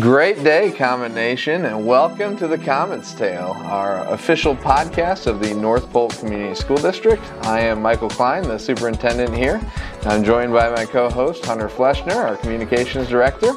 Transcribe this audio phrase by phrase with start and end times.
[0.00, 5.52] Great day, Comet Nation, and welcome to the Comet's Tale, our official podcast of the
[5.52, 7.22] North Polk Community School District.
[7.42, 9.60] I am Michael Klein, the superintendent here.
[10.04, 13.52] I'm joined by my co host, Hunter Fleschner, our communications director.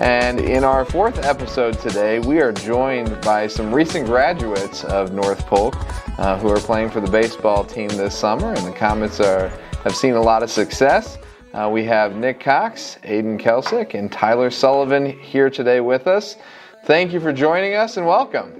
[0.00, 5.46] And in our fourth episode today, we are joined by some recent graduates of North
[5.46, 5.76] Polk
[6.18, 9.50] uh, who are playing for the baseball team this summer, and the Comets are,
[9.84, 11.16] have seen a lot of success.
[11.52, 16.36] Uh, we have Nick Cox, Aiden Kelsick, and Tyler Sullivan here today with us.
[16.84, 18.52] Thank you for joining us and welcome.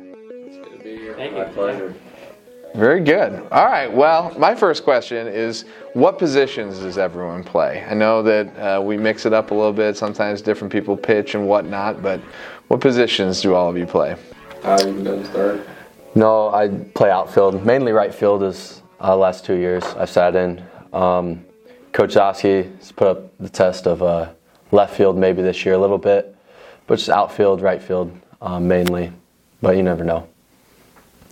[0.83, 1.15] Thank you.
[1.33, 1.95] My pleasure.
[2.75, 3.47] Very good.
[3.53, 3.93] All right.
[3.93, 7.85] Well, my first question is what positions does everyone play?
[7.89, 9.97] I know that uh, we mix it up a little bit.
[9.97, 12.21] Sometimes different people pitch and whatnot, but
[12.69, 14.17] what positions do all of you play?
[14.65, 15.69] Uh, you going to start?
[16.17, 18.43] No, I play outfield, mainly right field.
[18.43, 20.65] Is uh, last two years I've sat in.
[20.93, 21.45] Um,
[21.93, 24.31] Coach Zosky has put up the test of uh,
[24.71, 26.35] left field maybe this year a little bit,
[26.87, 29.13] but just outfield, right field um, mainly.
[29.61, 30.27] But you never know.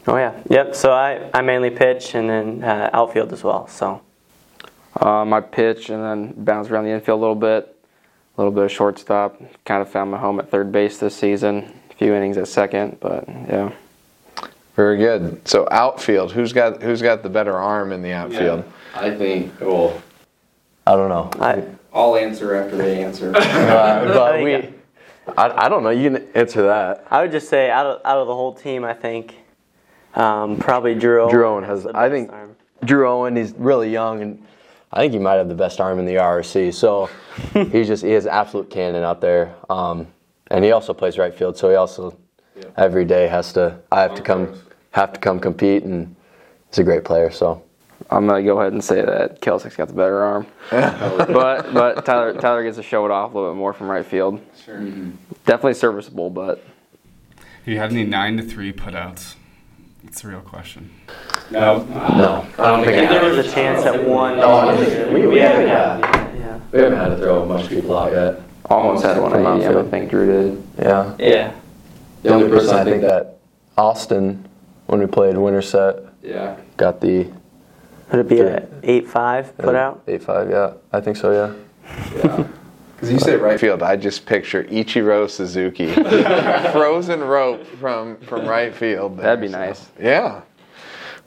[0.07, 0.75] Oh yeah, yep.
[0.75, 3.69] So I, I mainly pitch and then uh, outfield as well.
[3.69, 4.01] So
[5.01, 7.77] um, I pitch and then bounce around the infield a little bit,
[8.37, 9.41] a little bit of shortstop.
[9.65, 11.73] Kind of found my home at third base this season.
[11.91, 13.73] A few innings at second, but yeah.
[14.77, 15.47] Very good.
[15.47, 18.65] So outfield, who's got who's got the better arm in the outfield?
[18.95, 19.61] Yeah, I think.
[19.61, 20.01] Well,
[20.89, 21.31] I don't know.
[21.45, 23.31] I, I'll answer after they answer.
[23.37, 24.55] uh, but we,
[25.37, 25.91] I, I don't know.
[25.91, 27.07] You can answer that.
[27.11, 29.35] I would just say out of out of the whole team, I think
[30.15, 31.31] um, probably Drew Owen.
[31.31, 31.83] Drew Owen has.
[31.83, 32.57] the I best think arm.
[32.87, 33.37] Drew Owen.
[33.37, 34.43] He's really young, and
[34.91, 36.73] I think he might have the best arm in the RRC.
[36.73, 37.11] So
[37.71, 39.55] he's just he has absolute cannon out there.
[39.69, 40.07] Um,
[40.51, 42.17] and he also plays right field, so he also
[42.79, 43.79] every day has to.
[43.93, 44.59] I have to come
[44.93, 46.17] have to come compete, and
[46.71, 47.31] he's a great player.
[47.31, 47.63] So.
[48.11, 52.33] I'm gonna go ahead and say that Kelsick's got the better arm, but but Tyler
[52.35, 54.41] Tyler gets to show it off a little bit more from right field.
[54.65, 54.77] Sure.
[54.79, 55.11] Mm-hmm.
[55.45, 56.65] Definitely serviceable, but
[57.65, 59.35] Do you have any nine to three putouts?
[60.05, 60.91] That's the real question.
[61.51, 61.85] No.
[61.85, 64.37] No, I don't I think there was a chance at one.
[65.13, 66.01] we, we haven't had
[66.39, 66.61] yeah.
[66.73, 68.41] we haven't had to throw much people out yet.
[68.67, 70.63] almost had one From at 80, I think Drew did.
[70.79, 71.15] Yeah.
[71.19, 71.55] Yeah.
[72.23, 73.39] The only person I think that
[73.77, 74.49] Austin,
[74.87, 76.57] when we played Winterset, Yeah.
[76.77, 77.31] got the
[78.11, 80.03] Would it be at eight five put out?
[80.09, 80.49] eight five.
[80.51, 81.33] Yeah, I think so.
[81.33, 82.17] Yeah.
[82.17, 82.47] Yeah.
[82.99, 85.93] Because you say right field, I just picture Ichiro Suzuki,
[86.73, 89.17] frozen rope from from right field.
[89.17, 89.23] there.
[89.37, 89.89] That'd be So, nice.
[90.01, 90.41] Yeah.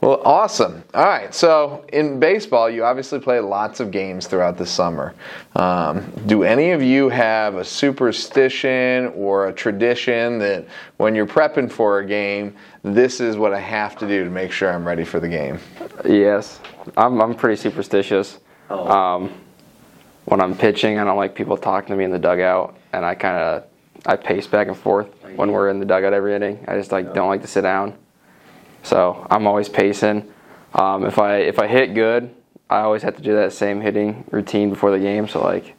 [0.02, 0.82] Well, awesome.
[0.94, 1.32] All right.
[1.32, 5.14] So in baseball, you obviously play lots of games throughout the summer.
[5.54, 11.70] Um, do any of you have a superstition or a tradition that when you're prepping
[11.70, 15.04] for a game, this is what I have to do to make sure I'm ready
[15.04, 15.60] for the game?
[16.04, 16.58] Yes,
[16.96, 18.40] I'm I'm pretty superstitious.
[18.70, 18.88] Oh.
[18.88, 19.32] Um,
[20.24, 23.14] when I'm pitching, I don't like people talking to me in the dugout, and I
[23.14, 23.64] kind of
[24.04, 26.64] I pace back and forth when we're in the dugout every inning.
[26.66, 27.96] I just like don't like to sit down,
[28.82, 30.32] so I'm always pacing.
[30.74, 32.34] Um, if I if I hit good,
[32.70, 35.28] I always have to do that same hitting routine before the game.
[35.28, 35.74] So like,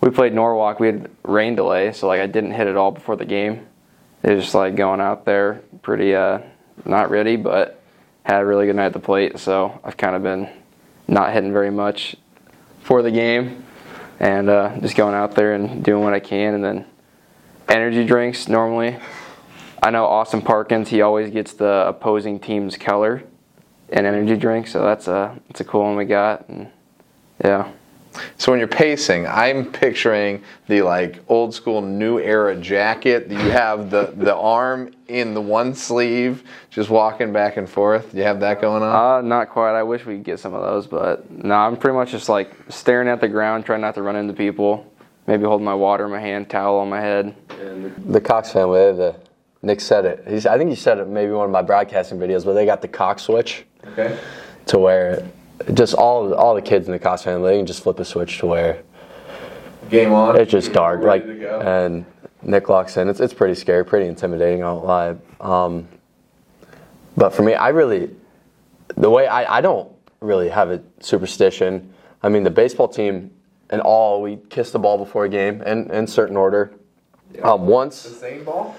[0.00, 3.16] we played Norwalk, we had rain delay, so like I didn't hit it all before
[3.16, 3.66] the game.
[4.22, 6.40] It was just like going out there pretty uh,
[6.84, 7.80] not ready, but
[8.24, 9.38] had a really good night at the plate.
[9.38, 10.48] So I've kind of been
[11.08, 12.16] not hitting very much
[12.82, 13.64] for the game,
[14.20, 16.84] and uh, just going out there and doing what I can, and then
[17.68, 18.98] energy drinks normally.
[19.82, 20.88] I know Austin Parkins.
[20.88, 23.22] He always gets the opposing team's color
[23.90, 26.48] and energy drink, so that's a that's a cool one we got.
[26.48, 26.68] And
[27.44, 27.70] yeah,
[28.38, 33.28] So when you're pacing, I'm picturing the like old school new era jacket.
[33.30, 38.12] You have the the arm in the one sleeve, just walking back and forth.
[38.14, 39.18] You have that going on.
[39.18, 39.78] uh, not quite.
[39.78, 42.50] I wish we could get some of those, but no, I'm pretty much just like
[42.70, 44.90] staring at the ground, trying not to run into people.
[45.28, 47.34] Maybe holding my water in my hand, towel on my head.
[48.06, 49.16] The Cox family, they have the
[49.66, 50.22] Nick said it.
[50.28, 52.82] He's, I think he said it maybe one of my broadcasting videos, but they got
[52.82, 54.16] the Cox switch Okay.
[54.66, 55.26] to where
[55.74, 58.38] just all all the kids in the Cox family they can just flip a switch
[58.38, 58.82] to where
[59.90, 60.36] Game on.
[60.40, 61.60] it's just dark, like Ready to go.
[61.60, 62.04] and
[62.42, 63.08] Nick locks in.
[63.08, 64.62] It's it's pretty scary, pretty intimidating.
[64.62, 65.16] I won't lie.
[65.40, 65.88] Um,
[67.16, 68.10] but for me, I really
[68.96, 69.90] the way I I don't
[70.20, 71.92] really have a superstition.
[72.22, 73.32] I mean, the baseball team
[73.70, 76.72] and all we kiss the ball before a game and in certain order.
[77.42, 78.76] Um, once the same ball.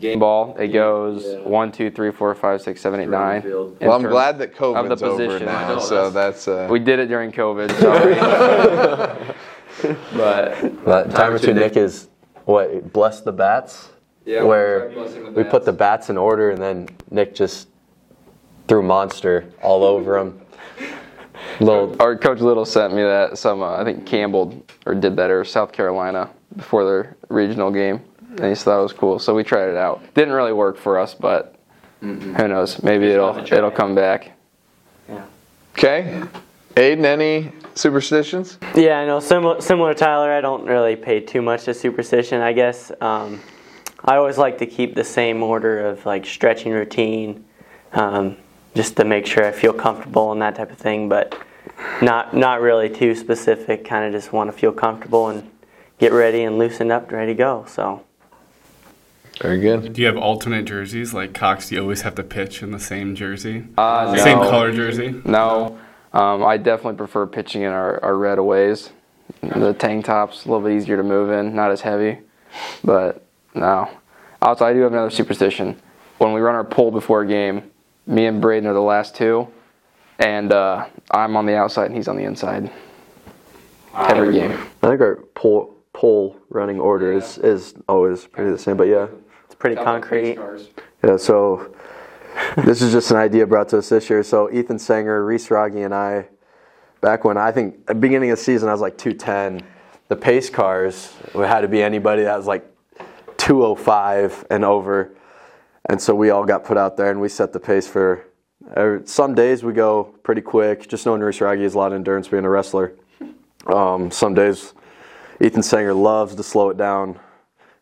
[0.00, 3.42] Game ball, it goes one, two, three, four, five, six, seven, eight, nine.
[3.42, 3.76] field.
[3.80, 5.46] Well, I'm glad that of the COVID's over position.
[5.46, 8.14] now, No, so that's uh, We did it during COVID, sorry.
[10.14, 12.08] but But timer two, Nick is
[12.46, 13.90] what bless the bats,
[14.24, 17.68] Yeah, where we tried we put the bats in order, and then Nick just
[18.66, 20.40] threw monster all over them.
[21.60, 25.30] Little our coach Little sent me that some uh, I think Campbell or did that
[25.30, 28.00] or South Carolina before their regional game.
[28.38, 29.18] And he thought it was cool.
[29.18, 30.02] So we tried it out.
[30.14, 31.56] Didn't really work for us, but
[32.00, 32.82] who knows?
[32.82, 33.58] Maybe it'll fun to try.
[33.58, 34.32] it'll come back.
[35.08, 35.24] Yeah.
[35.76, 36.22] Okay.
[36.76, 38.58] Aiden, any superstitions?
[38.74, 39.20] Yeah, I know.
[39.20, 42.40] Similar, similar to Tyler, I don't really pay too much to superstition.
[42.40, 43.40] I guess um,
[44.04, 47.44] I always like to keep the same order of like stretching routine,
[47.92, 48.36] um,
[48.74, 51.08] just to make sure I feel comfortable and that type of thing.
[51.08, 51.36] But
[52.00, 53.84] not not really too specific.
[53.84, 55.50] Kind of just want to feel comfortable and
[55.98, 57.64] get ready and loosen up, and ready to go.
[57.68, 58.04] So
[59.40, 59.94] Very good.
[59.94, 61.14] Do you have alternate jerseys?
[61.14, 63.64] Like Cox, do you always have to pitch in the same jersey?
[63.78, 65.20] Uh, Same color jersey?
[65.24, 65.78] No,
[66.12, 68.90] um, I definitely prefer pitching in our, our red aways.
[69.42, 72.18] The tank tops a little bit easier to move in, not as heavy.
[72.84, 73.88] But no.
[74.42, 75.80] Also, I do have another superstition.
[76.18, 77.70] When we run our pull before a game,
[78.06, 79.48] me and Braden are the last two,
[80.18, 82.70] and uh, I'm on the outside and he's on the inside.
[83.96, 84.52] Every game.
[84.82, 88.76] I think our pole pole running order is, is always pretty the same.
[88.76, 89.08] But yeah,
[89.60, 90.38] it's pretty concrete.
[91.04, 91.16] yeah.
[91.18, 91.74] So
[92.64, 94.22] this is just an idea brought to us this year.
[94.22, 96.28] So Ethan Sanger, Reese Rogge, and I,
[97.02, 99.66] back when I think at the beginning of the season I was like 210.
[100.08, 102.66] The pace cars it had to be anybody that was like
[103.36, 105.12] 205 and over,
[105.88, 108.24] and so we all got put out there and we set the pace for.
[108.74, 110.88] every- Some days we go pretty quick.
[110.88, 112.94] Just knowing Reese Rogge has a lot of endurance being a wrestler.
[113.66, 114.74] Um, some days
[115.40, 117.20] Ethan Sanger loves to slow it down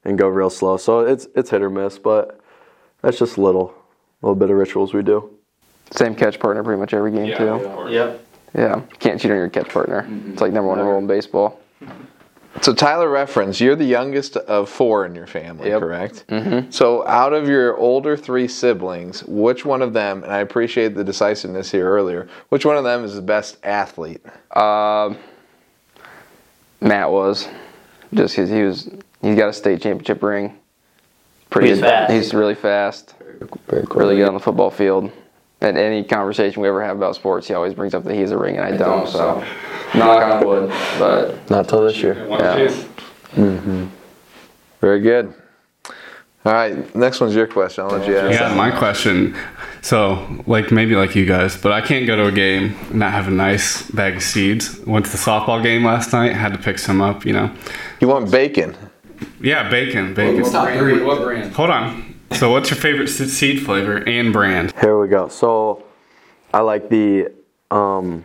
[0.05, 0.77] and go real slow.
[0.77, 2.41] So it's it's hit or miss, but
[3.03, 3.75] that's just little
[4.23, 5.31] little bit of rituals we do.
[5.91, 7.89] Same catch partner pretty much every game, too.
[7.91, 8.25] Yep.
[8.55, 8.83] Yeah.
[8.99, 10.07] Can't cheat on your catch partner.
[10.29, 11.61] It's like number one rule in baseball.
[12.63, 15.81] So Tyler reference, you're the youngest of four in your family, Yep.
[15.81, 16.25] correct?
[16.29, 16.71] Mm-hmm.
[16.73, 21.05] So out of your older three siblings, which one of them, and I appreciate the
[21.05, 24.25] decisiveness here earlier, which one of them is the best athlete?
[24.57, 25.19] Um,
[26.81, 27.47] Matt was
[28.15, 28.91] just because he was
[29.23, 30.59] he's got a state championship ring.
[31.51, 31.89] Pretty He's good.
[31.89, 32.13] fast.
[32.13, 33.15] He's really fast.
[33.69, 35.11] Very Really good on the football field.
[35.61, 38.31] And any conversation we ever have about sports, he always brings up that he has
[38.31, 39.09] a ring and I don't.
[39.09, 39.43] So,
[39.95, 40.71] knock on wood.
[40.99, 42.27] But Not till this year.
[42.29, 42.57] One Yeah.
[42.69, 42.87] piece.
[44.81, 45.33] Very good.
[46.45, 47.85] All right, next one's your question.
[47.85, 48.33] I'll let you ask.
[48.41, 48.57] Yeah, that.
[48.57, 49.37] my question.
[49.83, 53.13] So, like maybe like you guys, but I can't go to a game and not
[53.13, 54.79] have a nice bag of seeds.
[54.87, 56.33] Went to the softball game last night.
[56.33, 57.27] Had to pick some up.
[57.27, 57.51] You know.
[58.01, 58.77] You want bacon?
[59.41, 60.43] Yeah, bacon, bacon.
[61.05, 61.53] What brand?
[61.55, 62.21] Hold on.
[62.33, 64.75] So, what's your favorite seed flavor and brand?
[64.81, 65.29] Here we go.
[65.29, 65.85] So
[66.53, 67.33] I like the
[67.71, 68.25] um,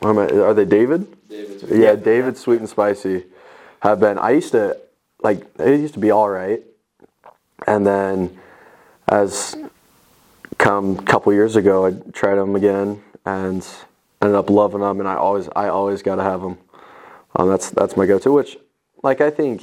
[0.00, 1.06] what am I, are they David?
[1.28, 1.62] David's.
[1.64, 3.24] Yeah, David Sweet and Spicy
[3.80, 4.18] have been.
[4.18, 4.78] I used to
[5.22, 6.62] like it used to be all right,
[7.66, 8.38] and then
[9.08, 9.56] as
[10.58, 13.66] come a couple years ago, I tried them again and
[14.20, 16.58] ended up loving them, and I always I always got to have them.
[17.36, 18.32] Um, that's that's my go-to.
[18.32, 18.58] Which,
[19.02, 19.62] like, I think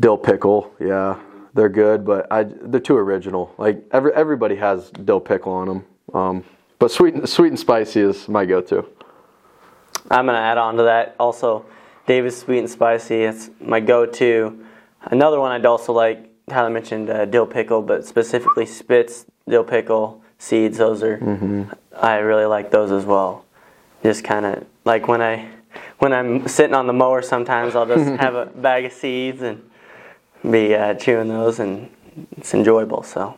[0.00, 1.18] dill pickle, yeah,
[1.54, 3.54] they're good, but I they're too original.
[3.58, 5.84] Like every everybody has dill pickle on them.
[6.14, 6.44] Um,
[6.78, 8.86] but sweet and, sweet and spicy is my go-to.
[10.10, 11.16] I'm gonna add on to that.
[11.18, 11.64] Also,
[12.06, 13.24] David's Sweet and Spicy.
[13.24, 14.64] It's my go-to.
[15.02, 16.30] Another one I'd also like.
[16.48, 20.78] Tyler mentioned uh, dill pickle, but specifically Spitz dill pickle seeds.
[20.78, 21.66] Those are
[22.00, 23.44] I really like those as well.
[24.04, 25.48] Just kind of like when I
[25.98, 27.22] when I'm sitting on the mower.
[27.22, 29.65] Sometimes I'll just have a bag of seeds and
[30.50, 31.88] be uh, chewing those, and
[32.36, 33.02] it's enjoyable.
[33.02, 33.36] So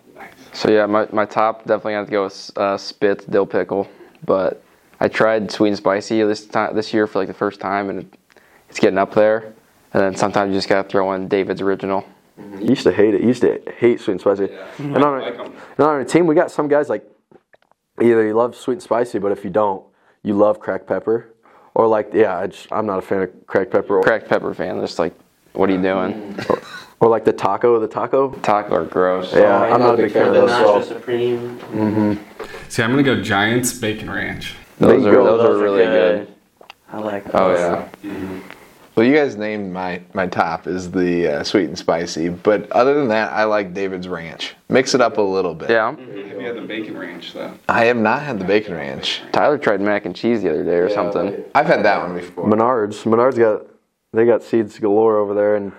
[0.52, 3.88] So yeah, my, my top definitely have to go with uh, Spitz dill pickle,
[4.24, 4.62] but
[5.00, 8.00] I tried sweet and spicy this time this year for like the first time, and
[8.00, 8.18] it,
[8.68, 9.54] it's getting up there.
[9.94, 12.04] And then sometimes you just gotta throw in David's original.
[12.36, 13.20] You used to hate it.
[13.20, 14.48] You used to hate sweet and spicy.
[14.78, 15.40] And on, our, and
[15.80, 17.04] on our team, we got some guys like
[18.00, 19.84] either you love sweet and spicy, but if you don't,
[20.22, 21.34] you love cracked pepper,
[21.74, 24.52] or like yeah, I just, I'm not a fan of cracked pepper, or, Cracked pepper
[24.54, 25.14] fan, just like,
[25.52, 26.36] what are you doing?
[27.00, 28.30] Or like the taco, the taco.
[28.42, 29.32] Taco are gross.
[29.34, 30.50] Yeah, I'm not a big fan of the those.
[30.50, 30.94] Nacho So.
[30.94, 32.20] Supreme.
[32.68, 34.54] See, I'm gonna go Giants Bacon Ranch.
[34.78, 35.24] Those are Bingo.
[35.24, 36.34] those, are really good.
[36.92, 37.24] I like.
[37.24, 37.34] Those.
[37.34, 38.40] Oh yeah.
[38.94, 42.94] Well, you guys named my my top is the uh, sweet and spicy, but other
[42.94, 44.56] than that, I like David's Ranch.
[44.68, 45.70] Mix it up a little bit.
[45.70, 45.90] Yeah.
[45.90, 47.54] Have you had the Bacon Ranch though?
[47.68, 49.22] I have not had the bacon ranch.
[49.30, 51.44] Tyler tried mac and cheese the other day or something.
[51.54, 52.44] I've had that one before.
[52.44, 53.66] Menards, Menards got
[54.12, 55.70] they got seeds galore over there, and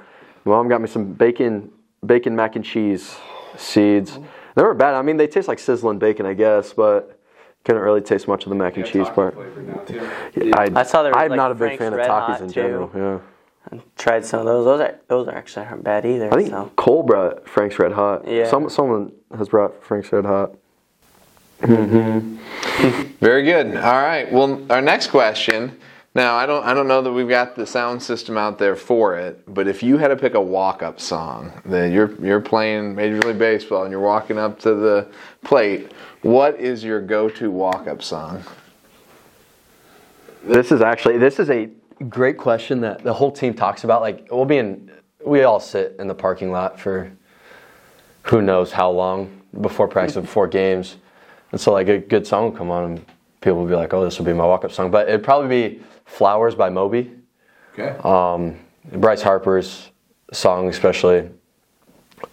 [0.49, 1.71] mom got me some bacon
[2.05, 3.17] bacon mac and cheese
[3.57, 4.17] seeds.
[4.55, 4.95] They weren't bad.
[4.95, 7.19] I mean, they taste like sizzling bacon, I guess, but
[7.63, 9.37] couldn't really taste much of the mac and cheese part.
[9.37, 12.41] I, I saw there was, I'm like, not a big Frank's fan of Red Takis
[12.41, 12.53] in too.
[12.53, 12.91] general.
[12.95, 14.65] Yeah, Tried some of those.
[14.65, 16.33] Those are those are actually aren't bad either.
[16.33, 16.71] I think so.
[16.75, 18.27] Cole brought Frank's Red Hot.
[18.27, 18.49] Yeah.
[18.49, 20.55] Some someone has brought Frank's Red Hot.
[21.61, 22.37] Mm-hmm.
[23.19, 23.75] Very good.
[23.75, 24.31] All right.
[24.31, 25.77] Well, our next question
[26.15, 29.17] Now I don't I don't know that we've got the sound system out there for
[29.17, 32.95] it, but if you had to pick a walk up song that you're you're playing
[32.95, 35.07] Major League Baseball and you're walking up to the
[35.43, 35.91] plate,
[36.23, 38.43] what is your go to walk up song?
[40.43, 41.69] This is actually this is a
[42.07, 44.01] great question that the whole team talks about.
[44.01, 44.91] Like we'll be in,
[45.23, 47.11] we all sit in the parking lot for
[48.23, 50.95] who knows how long before practice, before games,
[51.51, 53.05] and so like a good song will come on and
[53.41, 55.83] people will be like, "Oh, this will be my walk-up song," but it'd probably be
[56.09, 57.11] "Flowers" by Moby.
[57.73, 57.95] Okay.
[58.03, 58.59] Um,
[58.91, 59.89] Bryce Harper's
[60.33, 61.29] song, especially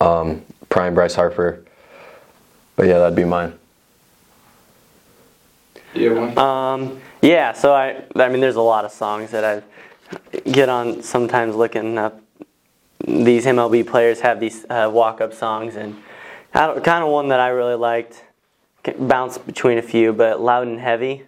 [0.00, 1.64] um, prime Bryce Harper.
[2.74, 3.58] But yeah, that'd be mine.
[5.94, 6.18] You?
[6.36, 11.02] Um, yeah, so I, I mean, there's a lot of songs that I get on
[11.02, 12.20] sometimes looking up.
[13.06, 15.96] These MLB players have these uh, walk-up songs, and
[16.52, 18.24] kind of one that I really liked,
[18.98, 21.24] bounce between a few, but "Loud and Heavy"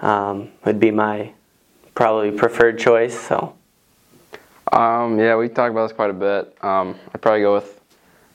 [0.00, 1.32] um, would be my
[1.94, 3.18] probably preferred choice.
[3.18, 3.54] So,
[4.72, 6.56] Um, yeah, we talked about this quite a bit.
[6.62, 7.80] Um, I'd probably go with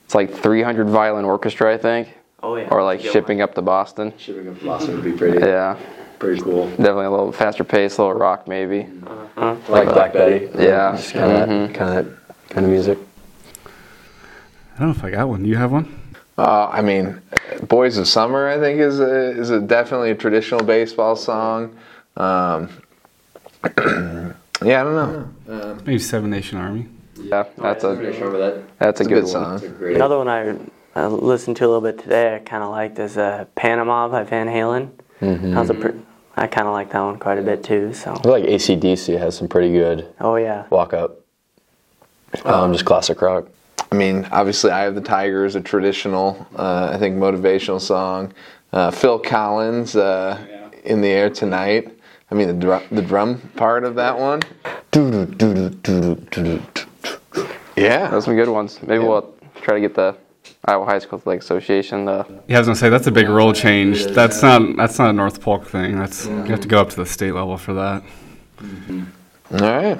[0.05, 2.07] it's like 300 violin orchestra, I think,
[2.41, 4.13] oh yeah, or like shipping up to Boston.
[4.17, 5.77] Shipping up to Boston would be pretty, Yeah,
[6.17, 6.67] pretty cool.
[6.69, 8.87] definitely a little faster pace, a little rock maybe.
[9.37, 10.49] Like Black Betty.
[10.57, 10.93] Yeah.
[10.95, 11.73] Just kind of Mhm.
[11.75, 12.97] kind of kind of music.
[14.75, 15.43] I don't know if I got one.
[15.43, 15.93] Do you have one?
[16.37, 17.21] Uh, I mean,
[17.67, 21.75] "Boys of Summer" I think is a, is a definitely a traditional baseball song.
[22.17, 22.69] Um,
[23.63, 24.95] yeah, I don't
[25.47, 25.75] know.
[25.85, 26.87] Maybe Seven Nation Army.
[27.17, 28.79] Yeah, that's a remember that.
[28.79, 29.59] that's a good, good one.
[29.59, 29.63] song.
[29.63, 29.95] It's.
[29.95, 30.55] Another one I,
[30.95, 32.35] I listened to a little bit today.
[32.35, 34.91] I kind of liked is uh, "Panama" by Van Halen.
[35.21, 35.51] Mm-hmm.
[35.53, 35.97] That was a pr-
[36.37, 37.93] I kind of like that one quite a bit too.
[37.93, 41.19] So, I feel like ACDC has some pretty good oh yeah, walk up.
[42.45, 43.47] Um, just classic rock.
[43.91, 48.33] I mean, obviously, "Eye of the Tiger" is a traditional, uh, I think, motivational song.
[48.71, 50.37] Uh, Phil Collins, uh,
[50.85, 51.97] "In the Air Tonight."
[52.31, 54.41] I mean, the drum, the drum part of that one.
[57.75, 58.81] Yeah, Those some good ones.
[58.83, 60.15] Maybe we'll try to get the
[60.65, 62.05] Iowa High School Athletic Association.
[62.05, 64.05] The Yeah, I was gonna say that's a big role change.
[64.05, 65.97] That's not that's not a North Polk thing.
[65.97, 68.03] That's you have to go up to the state level for that.
[69.51, 69.97] All right.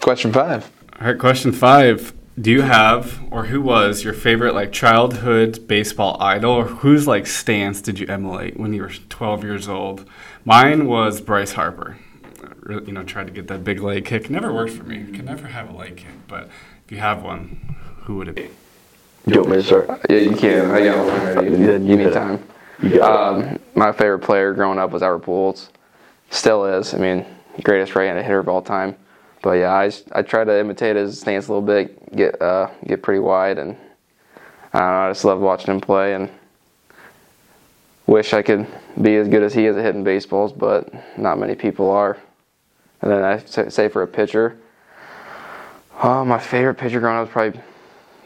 [0.00, 0.70] Question five.
[1.00, 2.12] All right, question five.
[2.40, 7.28] Do you have or who was your favorite like childhood baseball idol or whose like
[7.28, 10.04] stance did you emulate when you were 12 years old?
[10.44, 11.96] Mine was Bryce Harper.
[12.60, 14.30] Really, You know, tried to get that big leg kick.
[14.30, 15.04] Never worked for me.
[15.12, 16.08] Can never have a leg kick.
[16.26, 16.48] But
[16.84, 18.50] if you have one, who would it be?
[19.26, 20.00] You want me to start?
[20.10, 20.70] yeah, you can.
[20.70, 21.50] I got one ready.
[21.50, 22.42] Yeah, you You need time.
[23.00, 25.68] Um, my favorite player growing up was Albert Pujols.
[26.30, 26.94] Still is.
[26.94, 27.24] I mean,
[27.62, 28.96] greatest right-handed hitter of all time.
[29.44, 33.02] But yeah, I, I try to imitate his stance a little bit, get uh, get
[33.02, 33.76] pretty wide, and
[34.72, 34.84] I know.
[34.86, 36.30] I just love watching him play, and
[38.06, 38.66] wish I could
[39.02, 42.16] be as good as he is at hitting baseballs, but not many people are.
[43.02, 44.56] And then I say for a pitcher,
[45.98, 47.60] uh, my favorite pitcher growing up was probably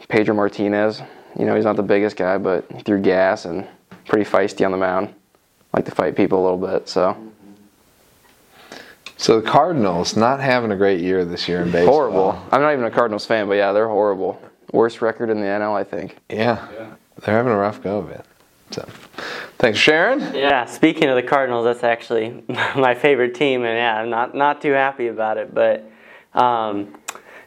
[0.07, 1.01] Pedro Martinez.
[1.37, 3.67] You know, he's not the biggest guy, but he threw gas and
[4.05, 5.13] pretty feisty on the mound.
[5.73, 6.87] Like to fight people a little bit.
[6.87, 7.28] So
[9.19, 11.93] So the Cardinals not having a great year this year in baseball.
[11.93, 12.45] horrible.
[12.53, 14.41] I'm not even a Cardinals fan, but yeah, they're horrible.
[14.71, 16.15] Worst record in the NL, I think.
[16.29, 16.65] Yeah,
[17.17, 18.25] they're having a rough go of it.
[18.71, 18.87] So,
[19.57, 20.33] thanks, Sharon.
[20.33, 20.63] yeah.
[20.63, 24.71] Speaking of the Cardinals, that's actually my favorite team, and yeah, I'm not not too
[24.71, 25.53] happy about it.
[25.53, 25.91] But
[26.33, 26.97] um,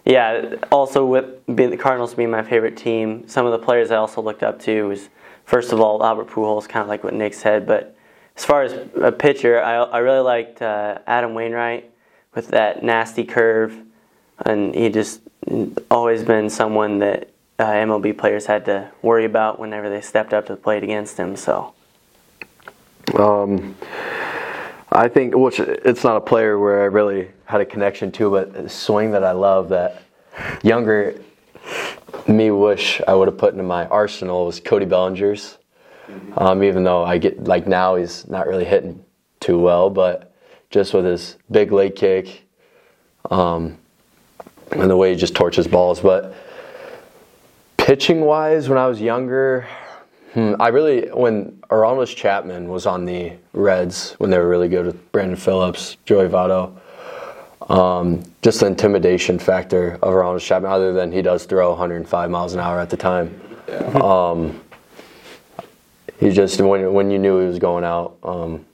[0.04, 1.24] yeah, also with
[1.56, 4.60] being the Cardinals being my favorite team, some of the players I also looked up
[4.64, 5.08] to was
[5.46, 7.66] first of all Albert Pujols, kind of like what Nick said.
[7.66, 7.96] But
[8.36, 11.90] as far as a pitcher, I I really liked uh, Adam Wainwright
[12.34, 13.76] with that nasty curve,
[14.44, 15.20] and he just
[15.90, 20.46] always been someone that uh, MLB players had to worry about whenever they stepped up
[20.46, 21.36] to the plate against him.
[21.36, 21.74] So.
[23.18, 23.74] Um,
[24.90, 28.54] I think, which it's not a player where I really had a connection to, but
[28.54, 30.02] a swing that I love that
[30.62, 31.14] younger
[32.28, 35.58] me wish I would have put into my arsenal was Cody Bellinger's.
[36.36, 39.04] Um, even though I get like now he's not really hitting
[39.40, 40.34] too well, but
[40.70, 42.44] just with his big leg kick,
[43.30, 43.78] um,
[44.70, 46.00] and the way he just torches balls.
[46.00, 46.34] But
[47.76, 49.66] pitching wise, when I was younger,
[50.34, 54.86] Hmm, I really when Aroldis Chapman was on the Reds when they were really good
[54.86, 56.78] with Brandon Phillips, Joey Votto.
[57.68, 62.54] Um, just the intimidation factor of Aroldis Chapman, other than he does throw 105 miles
[62.54, 63.38] an hour at the time.
[63.94, 64.61] Um,
[66.22, 68.64] he just when when you knew he was going out, um,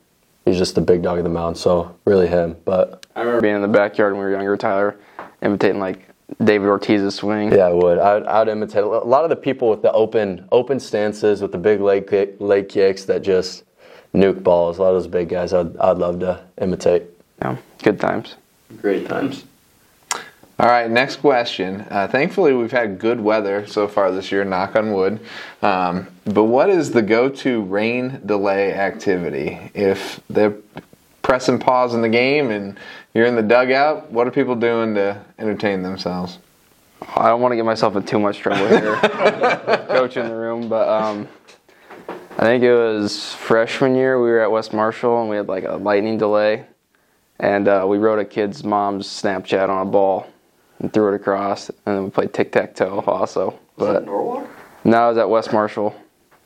[0.44, 1.56] he's just the big dog of the mound.
[1.56, 4.96] So really him, but I remember being in the backyard when we were younger, Tyler,
[5.42, 6.08] imitating like
[6.44, 7.52] David Ortiz's swing.
[7.52, 7.98] Yeah, I would.
[7.98, 11.40] I would, I would imitate a lot of the people with the open open stances
[11.40, 13.64] with the big leg kick, leg kicks that just
[14.14, 14.78] nuke balls.
[14.78, 17.02] A lot of those big guys, I'd, I'd love to imitate.
[17.02, 18.36] you know, good times.
[18.82, 19.44] Great times.
[20.60, 21.86] All right, next question.
[21.88, 25.20] Uh, thankfully, we've had good weather so far this year, knock on wood.
[25.62, 29.70] Um, but what is the go to rain delay activity?
[29.72, 30.56] If they're
[31.22, 32.76] pressing pause in the game and
[33.14, 36.38] you're in the dugout, what are people doing to entertain themselves?
[37.14, 38.96] I don't want to get myself in too much trouble here,
[39.86, 41.28] coach in the room, but um,
[42.36, 44.20] I think it was freshman year.
[44.20, 46.66] We were at West Marshall and we had like a lightning delay,
[47.38, 50.26] and uh, we wrote a kid's mom's Snapchat on a ball
[50.78, 53.58] and threw it across, and then we played tic tac toe also.
[53.76, 54.46] But no,
[54.84, 55.94] it was at West Marshall.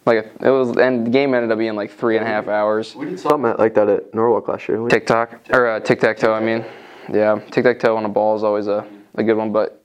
[0.05, 2.95] Like it was, and the game ended up being like three and a half hours.
[2.95, 4.87] We did something like that at Norwalk last year.
[4.89, 6.35] Tic tac or uh, tic tac toe.
[6.35, 6.65] I mean,
[7.13, 9.83] yeah, tic tac toe on a ball is always a, a good one, but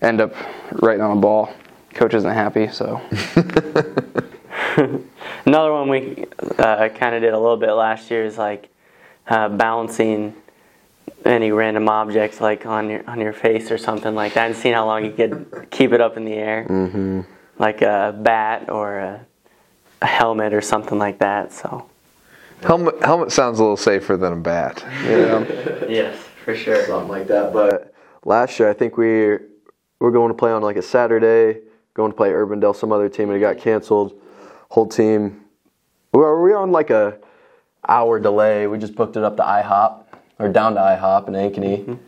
[0.00, 0.34] end up
[0.72, 1.52] writing on a ball.
[1.92, 3.00] Coach isn't happy, so
[5.46, 6.26] Another one we
[6.58, 8.68] uh, kind of did a little bit last year is like
[9.28, 10.34] uh, balancing
[11.24, 14.74] any random objects like on your on your face or something like that, and seeing
[14.74, 17.20] how long you could keep it up in the air, mm-hmm.
[17.58, 19.26] like a bat or a,
[20.02, 21.52] a helmet or something like that.
[21.52, 21.88] So
[22.62, 24.82] Helmet, helmet sounds a little safer than a bat.
[25.04, 25.44] yeah.
[25.88, 26.84] yes, for sure.
[26.86, 27.52] something like that.
[27.52, 27.94] But
[28.24, 29.38] last year, I think we
[29.98, 31.60] were going to play on like a Saturday,
[31.94, 34.20] going to play Urbandale, some other team, and it got canceled.
[34.70, 35.44] Whole team,
[36.12, 37.18] we were, we were on like a
[37.86, 38.66] hour delay.
[38.66, 40.05] We just booked it up to IHOP
[40.38, 41.98] or down to IHOP in Ankeny.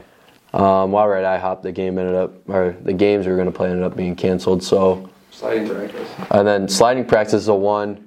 [0.55, 3.37] Um, while we we're at IHOP, the game ended up, or the games we were
[3.39, 4.63] going to play ended up being canceled.
[4.63, 6.09] So, Sliding practice.
[6.31, 8.05] and then sliding practice is a one.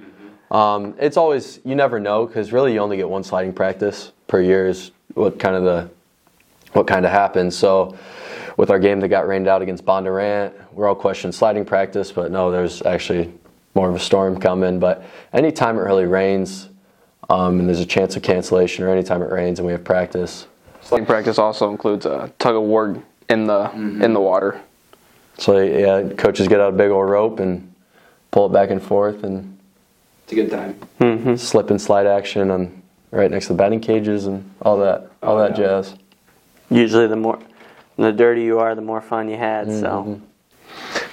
[0.50, 4.42] Um, it's always you never know because really you only get one sliding practice per
[4.42, 5.90] year is what kind of the
[6.74, 7.56] what kind of happens.
[7.58, 7.98] So
[8.58, 12.32] with our game that got rained out against Bondurant, we're all questioning sliding practice, but
[12.32, 13.32] no, there's actually
[13.76, 14.78] more of a storm coming.
[14.80, 16.68] But anytime it really rains
[17.32, 20.48] um, and there's a chance of cancellation, or anytime it rains and we have practice,
[20.84, 24.02] Sliding practice also includes a tug of war in the mm-hmm.
[24.02, 24.60] in the water.
[25.38, 27.74] so yeah, coaches get out a big old rope and
[28.32, 29.58] pull it back and forth and
[30.24, 30.80] It's a good time.
[31.00, 31.36] Mm-hmm.
[31.36, 35.38] slip and slide action on right next to the batting cages and all that all
[35.38, 35.66] Oh, that yeah.
[35.68, 35.96] jazz.
[36.70, 37.40] Usually, the more
[37.98, 39.68] the dirtier you are, the more fun you had.
[39.68, 40.26] So mm-hmm.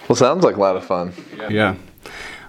[0.09, 1.13] Well, sounds like a lot of fun.
[1.51, 1.75] Yeah.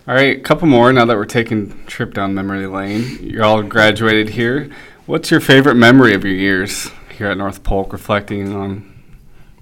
[0.10, 3.20] All right, a couple more now that we're taking trip down memory lane.
[3.22, 4.72] You're all graduated here.
[5.06, 9.04] What's your favorite memory of your years here at North Polk, reflecting on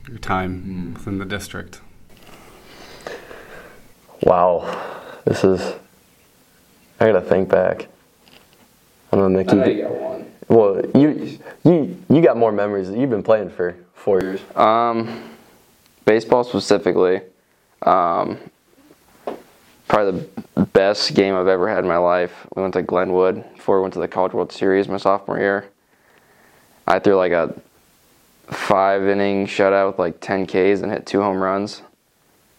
[0.07, 1.81] your time within the district?
[4.23, 5.59] Wow, this is.
[7.01, 7.89] I gotta think back.
[9.11, 9.51] I don't know, Nick.
[9.51, 10.31] I know You, you got one.
[10.47, 12.89] well, you you you got more memories.
[12.89, 14.39] You've been playing for four years.
[14.55, 15.29] Um,
[16.05, 17.19] baseball specifically,
[17.81, 18.37] um,
[19.87, 22.45] probably the best game I've ever had in my life.
[22.55, 25.69] We went to Glenwood before we went to the College World Series my sophomore year.
[26.85, 27.59] I threw like a
[28.47, 31.81] five inning shutout with like 10 Ks and hit two home runs.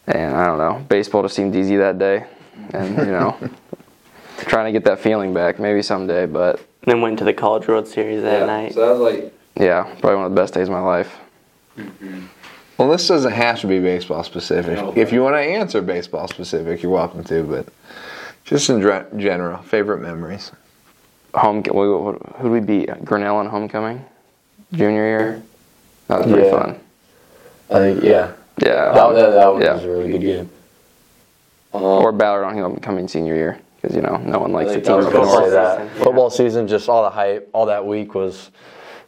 [0.07, 2.25] And I don't know, baseball just seemed easy that day.
[2.73, 3.37] And, you know,
[4.39, 6.27] trying to get that feeling back maybe someday.
[6.27, 8.75] But then went to the College World Series that Yeah, night.
[8.75, 11.19] So that was like, yeah, probably one of the best days of my life.
[11.77, 12.27] Mm-hmm.
[12.79, 14.77] Well, this doesn't have to be baseball specific.
[14.77, 14.93] No.
[14.97, 17.67] If you want to answer baseball specific, you're welcome to, but
[18.45, 20.53] just in dre- general, favorite memories.
[21.35, 21.63] home.
[21.65, 23.05] Who did we beat?
[23.05, 24.05] Grinnell on homecoming,
[24.73, 25.43] junior year.
[26.07, 26.59] That was pretty Yeah.
[26.63, 26.81] fun.
[27.71, 28.33] I think yeah.
[28.63, 28.93] Yeah.
[28.93, 29.79] That, that, that was Yeah.
[29.81, 30.51] a really good game.
[31.73, 34.97] Or um, Ballard on homecoming senior year because you know no one likes the team
[34.97, 35.79] was up say that.
[35.79, 36.03] season, yeah.
[36.05, 38.51] Football season, just all the hype, all that week was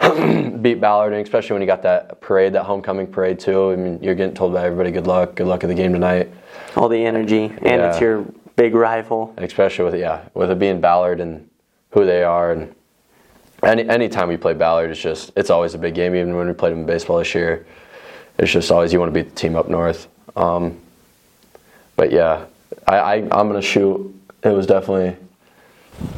[0.62, 3.72] beat Ballard, and especially when you got that parade, that homecoming parade too.
[3.72, 6.30] I mean, you're getting told by everybody, "Good luck, good luck at the game tonight."
[6.76, 7.90] All the energy, and Yeah.
[7.90, 8.24] it's your
[8.56, 9.32] big rival.
[9.36, 11.48] And especially with yeah, with it being Ballard and
[11.90, 12.74] who they are, and
[13.62, 16.14] any anytime we play Ballard, it's just it's always a big game.
[16.14, 17.66] Even when we played them in baseball this year,
[18.38, 20.08] it's just always you want to beat the team up north.
[20.36, 20.78] Um,
[21.96, 22.44] but yeah,
[22.86, 24.14] I, I I'm gonna shoot.
[24.42, 25.16] It was definitely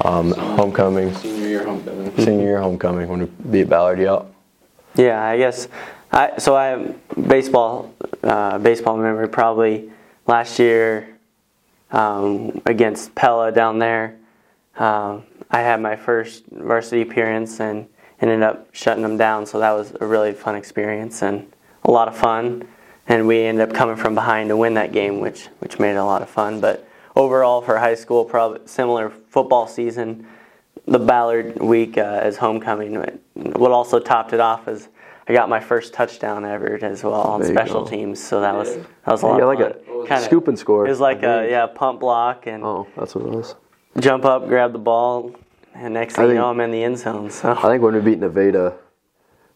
[0.03, 2.17] um, homecoming, senior year homecoming.
[2.17, 3.99] senior year homecoming when we beat Ballard.
[3.99, 4.23] Yeah.
[4.95, 5.69] Yeah, I guess.
[6.11, 9.91] I so I have baseball uh, baseball memory probably
[10.27, 11.17] last year
[11.91, 14.17] um, against Pella down there.
[14.77, 17.89] Um, I had my first varsity appearance and
[18.21, 19.47] ended up shutting them down.
[19.47, 21.51] So that was a really fun experience and
[21.85, 22.67] a lot of fun.
[23.09, 25.97] And we ended up coming from behind to win that game, which which made it
[25.97, 26.61] a lot of fun.
[26.61, 26.87] But
[27.17, 30.27] overall, for high school, probably similar football season
[30.87, 32.95] the Ballard week uh, as homecoming.
[33.35, 34.89] What also topped it off is
[35.29, 37.91] I got my first touchdown ever as well on There special go.
[37.91, 38.21] teams.
[38.23, 40.01] So that was that was a You lot got of like fun.
[40.03, 40.87] a Kinda- scoop and score.
[40.87, 41.51] It was like I a believe.
[41.53, 43.55] yeah pump block and Oh, that's what it was.
[44.01, 45.33] jump up, grab the ball,
[45.75, 47.31] and next I thing you know I'm in the end zone.
[47.31, 48.75] So I think when we beat Nevada,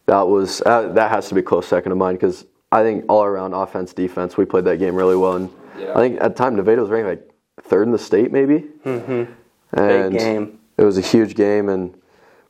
[0.05, 3.25] that was uh, that has to be close second to mine because I think all
[3.25, 5.91] around offense defense we played that game really well and Yeah.
[5.91, 7.29] I think at the time Nevada was ranked like
[7.67, 8.65] third in the state maybe.
[8.85, 9.31] Mm-hmm.
[9.73, 10.59] And Big game.
[10.77, 11.93] It was a huge game and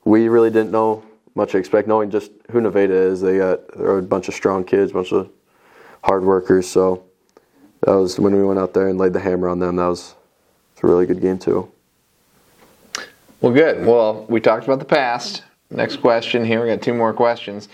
[0.06, 1.03] we really didn't know
[1.36, 3.21] much to expect knowing just who Nevada is.
[3.21, 5.30] They got a bunch of strong kids, a bunch of
[6.03, 6.67] hard workers.
[6.67, 7.03] So
[7.82, 9.75] that was when we went out there and laid the hammer on them.
[9.75, 10.15] That was
[10.73, 11.71] it's a really good game too.
[13.41, 13.86] Well, good.
[13.86, 15.43] Well, we talked about the past.
[15.69, 16.62] Next question here.
[16.63, 17.67] We got two more questions.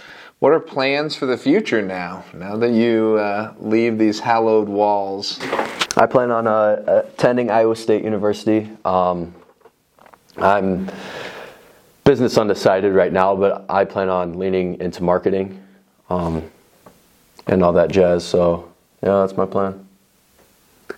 [0.43, 2.25] What are plans for the future now?
[2.33, 5.39] Now that you uh, leave these hallowed walls.
[5.95, 8.69] I plan on uh, attending Iowa State University.
[8.83, 9.33] Um,
[10.35, 10.91] I'm
[12.03, 15.63] business undecided right now, but I plan on leaning into marketing
[16.09, 16.43] um,
[17.47, 18.25] and all that jazz.
[18.25, 18.69] So,
[19.01, 19.87] yeah, that's my plan.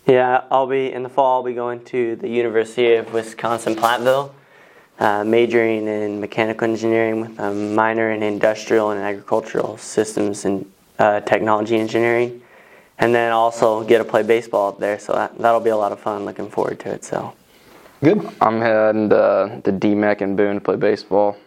[0.08, 1.36] Yeah, I'll be in the fall.
[1.36, 4.32] I'll be going to the University of Wisconsin Platteville,
[5.00, 11.20] uh, majoring in mechanical engineering with a minor in industrial and agricultural systems and uh,
[11.22, 12.42] technology engineering,
[13.00, 14.98] and then also get to play baseball up there.
[15.00, 16.24] So that, that'll be a lot of fun.
[16.26, 17.04] Looking forward to it.
[17.04, 17.34] So
[18.02, 18.30] Good.
[18.42, 21.38] I'm heading to, to DMACC and Boone to play baseball.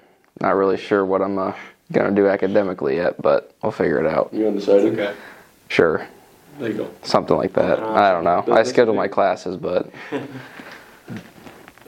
[0.41, 1.55] Not really sure what I'm uh,
[1.93, 4.33] gonna do academically yet, but I'll figure it out.
[4.33, 4.93] You undecided?
[4.99, 5.15] Okay.
[5.69, 6.07] Sure,
[6.59, 6.91] There you go.
[7.03, 7.79] something like that.
[7.81, 8.45] I don't know.
[8.53, 9.91] I schedule my classes, but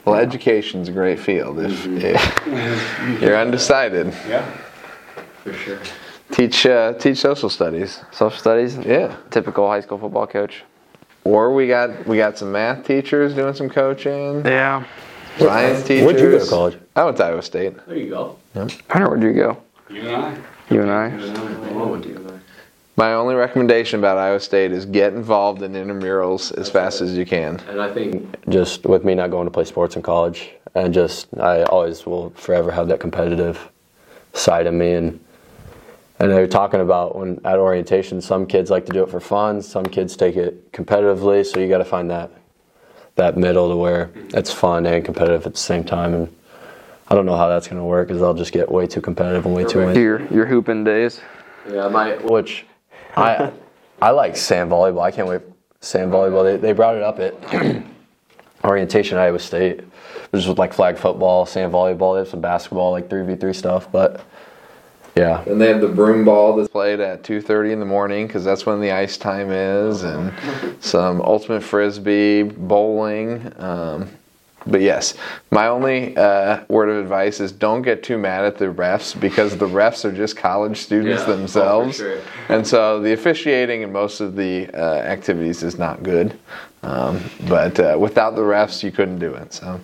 [0.05, 1.59] Well, education's a great field.
[1.59, 4.45] If, if you're undecided, Yeah.
[5.43, 5.79] For sure.
[6.31, 7.99] teach uh, teach social studies.
[8.11, 8.77] social studies.
[8.77, 9.15] Yeah.
[9.29, 10.63] Typical high school football coach.
[11.23, 14.43] Or we got we got some math teachers doing some coaching.
[14.45, 14.83] Yeah.
[15.37, 16.05] Science teachers.
[16.05, 16.77] Where'd you go to college?
[16.95, 17.73] I went to Iowa State.
[17.87, 18.37] There you go.
[18.55, 19.57] Hunter, where'd you go?
[19.89, 20.37] You and I.
[20.69, 21.09] You and I.
[21.73, 22.30] What do you know?
[22.97, 27.25] My only recommendation about Iowa State is get involved in intramurals as fast as you
[27.25, 27.59] can.
[27.69, 31.27] And I think Just with me not going to play sports in college, and just
[31.39, 33.71] I always will forever have that competitive
[34.33, 34.93] side of me.
[34.93, 35.19] And
[36.19, 39.19] and they were talking about when at orientation, some kids like to do it for
[39.19, 41.45] fun, some kids take it competitively.
[41.45, 42.29] So you got to find that
[43.15, 46.13] that middle to where it's fun and competitive at the same time.
[46.13, 46.35] And
[47.07, 49.45] I don't know how that's going to work because I'll just get way too competitive
[49.45, 49.95] and way too in.
[49.95, 51.21] Your your hooping days.
[51.67, 52.65] Yeah, my which
[53.15, 53.51] I
[54.01, 55.01] I like sand volleyball.
[55.01, 55.41] I can't wait
[55.79, 56.43] sand volleyball.
[56.43, 57.83] They, they brought it up at
[58.63, 59.81] orientation at Iowa State.
[60.31, 62.15] There's just like flag football, sand volleyball.
[62.15, 63.91] They have some basketball, like three v three stuff.
[63.91, 64.25] But
[65.15, 68.45] yeah, And they have the broom ball that's played at 2:30 in the morning because
[68.45, 70.31] that's when the ice time is, and
[70.79, 73.51] some ultimate frisbee, bowling.
[73.57, 74.09] Um,
[74.67, 75.15] but yes,
[75.49, 79.57] my only uh, word of advice is don't get too mad at the refs because
[79.57, 82.19] the refs are just college students Yeah, oh, themselves, sure.
[82.49, 86.37] and so the officiating in most of the uh, activities is not good.
[86.83, 89.53] Um, but uh, without the refs, you couldn't do it.
[89.53, 89.79] So.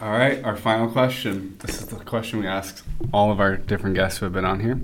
[0.00, 1.56] All right, our final question.
[1.60, 4.60] This is the question we ask all of our different guests who have been on
[4.60, 4.78] here.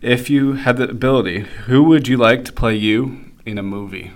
[0.00, 4.12] If you had the ability, who would you like to play you in a movie?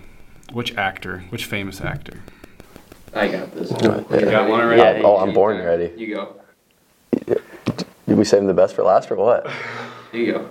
[0.53, 1.25] Which actor?
[1.31, 2.21] Which famous actor?
[3.15, 3.71] I got this.
[3.71, 5.01] You got one already?
[5.01, 5.93] Yeah, oh, I'm born ready.
[5.97, 6.41] You go.
[8.07, 9.49] Did we save the best for last or what?
[10.13, 10.51] Here you go.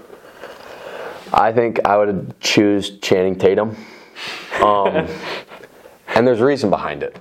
[1.34, 3.76] I think I would choose Channing Tatum.
[4.62, 5.08] Um,
[6.16, 7.18] and there's a reason behind it.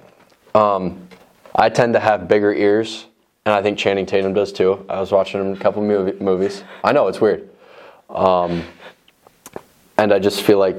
[0.55, 1.09] Um,
[1.55, 3.07] I tend to have bigger ears,
[3.45, 4.85] and I think Channing Tatum does too.
[4.89, 6.63] I was watching him in a couple movie, movies.
[6.85, 7.49] I know it's weird.
[8.09, 8.63] Um,
[9.99, 10.77] and I just feel like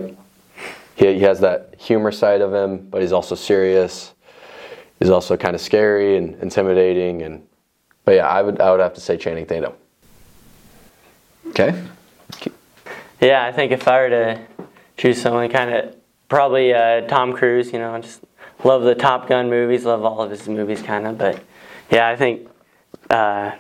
[0.95, 4.12] he, he has that humor side of him, but he's also serious.
[4.99, 7.21] He's also kind of scary and intimidating.
[7.23, 7.45] And
[8.05, 9.73] but yeah, I would I would have to say Channing Tatum.
[11.49, 11.83] Okay.
[13.21, 14.41] yeah, I think if I were to
[14.97, 15.95] choose someone, kind of
[16.29, 17.71] probably uh, Tom Cruise.
[17.73, 18.21] You know, I just
[18.63, 21.17] love the Top Gun movies, love all of his movies, kind of.
[21.17, 21.43] But
[21.91, 22.47] yeah, I think
[23.09, 23.51] uh,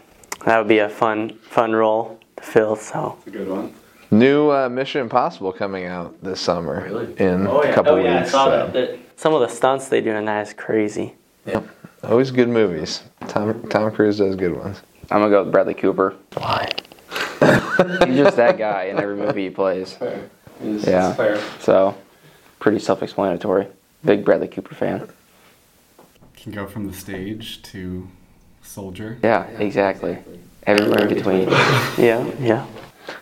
[0.45, 2.75] that would be a fun fun role to fill.
[2.75, 3.17] So.
[3.25, 3.73] That's a good one.
[4.11, 7.13] New uh, Mission Impossible coming out this summer Really?
[7.19, 8.31] in a couple oh, yeah, I weeks.
[8.31, 8.73] saw so- that.
[8.73, 11.13] The- some of the stunts they do in that is crazy.
[12.03, 13.03] Always good movies.
[13.27, 14.81] Tom Tom Cruise does good ones.
[15.11, 16.15] I'm gonna go with Bradley Cooper.
[16.35, 16.69] Why?
[18.05, 19.93] He's just that guy in every movie he plays.
[19.93, 20.29] Fair.
[20.61, 21.13] It's Yeah.
[21.13, 21.39] fair.
[21.59, 21.95] So,
[22.59, 23.67] pretty self-explanatory.
[24.05, 25.07] Big Bradley Cooper fan.
[26.35, 28.07] Can go from the stage to
[28.61, 29.17] soldier.
[29.23, 30.17] Yeah, exactly.
[30.67, 31.49] Everywhere in between.
[31.97, 32.65] Yeah, yeah.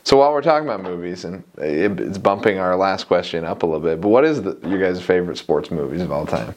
[0.03, 3.81] So while we're talking about movies, and it's bumping our last question up a little
[3.81, 6.53] bit, but what is the, your guys' favorite sports movies of all time?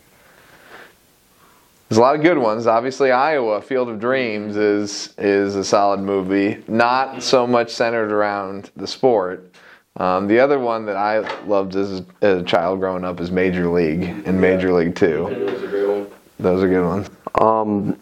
[1.89, 2.67] There's a lot of good ones.
[2.67, 6.63] Obviously, Iowa Field of Dreams is is a solid movie.
[6.67, 9.51] Not so much centered around the sport.
[9.97, 13.69] Um, the other one that I loved as, as a child growing up is Major
[13.69, 15.29] League and Major League Two.
[15.29, 16.07] It was a great one.
[16.41, 17.11] Those are good ones.
[17.37, 18.01] Um,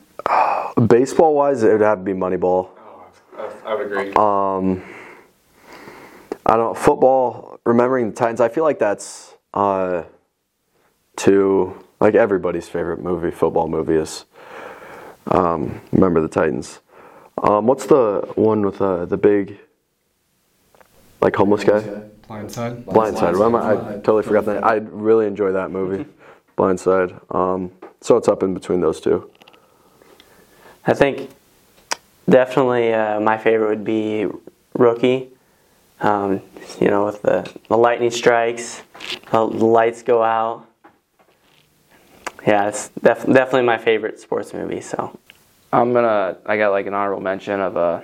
[0.86, 2.70] baseball wise, it would have to be Moneyball.
[2.78, 4.12] Oh, I would agree.
[4.14, 4.82] Um,
[6.46, 7.60] I don't football.
[7.64, 10.04] Remembering the Titans, I feel like that's uh,
[11.16, 14.24] to like everybody's favorite movie, football movie is
[15.28, 16.80] um, Remember the Titans.
[17.40, 19.56] Um, what's the one with uh, the big
[21.20, 21.80] like homeless guy?
[22.28, 22.84] Blindside.
[22.86, 23.38] Blindside.
[23.38, 24.64] What am I, I totally forgot that.
[24.64, 26.04] I really enjoy that movie,
[26.58, 27.12] Blindside.
[27.32, 29.30] Um, so it's up in between those two.
[30.84, 31.30] I think
[32.28, 34.26] definitely uh, my favorite would be
[34.74, 35.28] Rookie.
[36.00, 36.40] Um,
[36.80, 38.82] you know, with the, the lightning strikes,
[39.30, 40.66] the lights go out.
[42.46, 44.80] Yeah, it's def- definitely my favorite sports movie.
[44.80, 45.18] So
[45.72, 46.36] I'm gonna.
[46.46, 48.00] I got like an honorable mention of uh,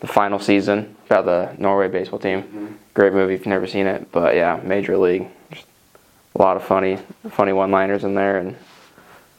[0.00, 2.78] the final season about the Norway baseball team.
[2.94, 4.10] Great movie if you've never seen it.
[4.12, 5.28] But yeah, Major League.
[5.52, 5.66] Just
[6.34, 6.98] a lot of funny,
[7.30, 8.56] funny one-liners in there, and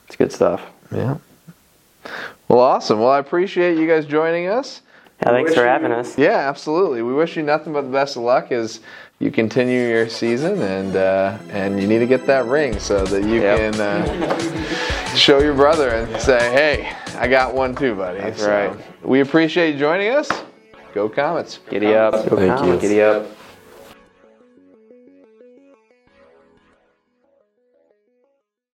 [0.08, 0.62] it's good stuff.
[0.92, 1.18] Yeah.
[2.48, 3.00] Well, awesome.
[3.00, 4.82] Well, I appreciate you guys joining us.
[5.22, 6.18] yeah, thanks wish for you- having us.
[6.18, 7.02] Yeah, absolutely.
[7.02, 8.80] We wish you nothing but the best of luck as
[9.20, 13.24] you continue your season, and uh, and you need to get that ring so that
[13.24, 13.74] you Yep.
[13.74, 18.50] can uh, show your brother and say, "Hey, I got one too, buddy." That's So,
[18.50, 19.06] right.
[19.06, 20.30] We appreciate you joining us.
[20.94, 21.60] Go Comets.
[21.70, 22.14] Giddy up.
[22.30, 22.78] Thank you.
[22.80, 23.26] Giddy up.